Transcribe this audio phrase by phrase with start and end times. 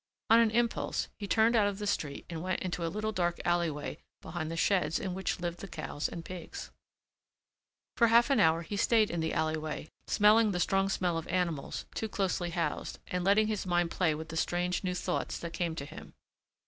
[0.31, 3.39] On an impulse he turned out of the street and went into a little dark
[3.45, 6.71] alleyway behind the sheds in which lived the cows and pigs.
[7.97, 11.85] For a half hour he stayed in the alleyway, smelling the strong smell of animals
[11.93, 15.75] too closely housed and letting his mind play with the strange new thoughts that came
[15.75, 16.15] to him.